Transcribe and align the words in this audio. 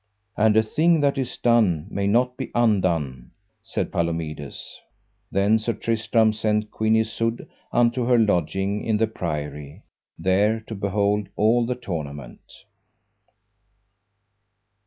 And 0.35 0.57
a 0.57 0.63
thing 0.63 0.99
that 1.01 1.19
is 1.19 1.37
done 1.37 1.85
may 1.91 2.07
not 2.07 2.35
be 2.35 2.49
undone, 2.55 3.29
said 3.61 3.91
Palomides. 3.91 4.81
Then 5.31 5.59
Sir 5.59 5.73
Tristram 5.73 6.33
sent 6.33 6.71
Queen 6.71 6.95
Isoud 6.95 7.47
unto 7.71 8.05
her 8.07 8.17
lodging 8.17 8.83
in 8.83 8.97
the 8.97 9.05
priory, 9.05 9.83
there 10.17 10.59
to 10.61 10.73
behold 10.73 11.27
all 11.35 11.67
the 11.67 11.75
tournament. 11.75 12.41